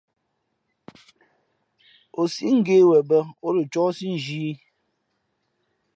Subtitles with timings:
[2.19, 4.53] O sǐʼ ngě wen bᾱ, ǒ lα cóhsí nzhī ī.